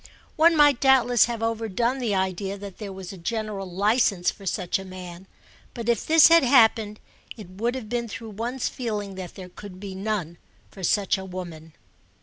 One 0.35 0.55
might 0.57 0.79
doubtless 0.79 1.25
have 1.25 1.43
overdone 1.43 1.99
the 1.99 2.15
idea 2.15 2.57
that 2.57 2.79
there 2.79 2.91
was 2.91 3.13
a 3.13 3.19
general 3.19 3.69
licence 3.71 4.31
for 4.31 4.47
such 4.47 4.79
a 4.79 4.83
man; 4.83 5.27
but 5.75 5.87
if 5.87 6.07
this 6.07 6.27
had 6.29 6.41
happened 6.41 6.99
it 7.37 7.47
would 7.51 7.75
have 7.75 7.87
been 7.87 8.07
through 8.07 8.31
one's 8.31 8.67
feeling 8.67 9.13
that 9.13 9.35
there 9.35 9.49
could 9.49 9.79
be 9.79 9.93
none 9.93 10.39
for 10.71 10.81
such 10.81 11.19
a 11.19 11.23
woman. 11.25 11.73